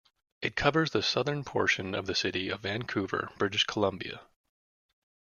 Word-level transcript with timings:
It 0.41 0.55
covers 0.55 0.89
the 0.89 1.03
southern 1.03 1.43
portion 1.43 1.93
of 1.93 2.07
the 2.07 2.15
city 2.15 2.49
of 2.49 2.61
Vancouver, 2.61 3.29
British 3.37 3.65
Columbia. 3.65 4.21